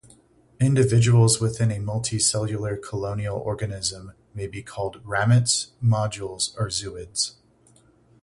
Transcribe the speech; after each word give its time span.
Individuals 0.59 1.39
within 1.39 1.69
a 1.69 1.75
multicellular 1.77 2.81
colonial 2.81 3.37
organism 3.37 4.13
may 4.33 4.47
be 4.47 4.63
called 4.63 4.99
ramets, 5.05 5.73
modules, 5.79 6.57
or 6.59 6.69
zooids. 6.69 7.35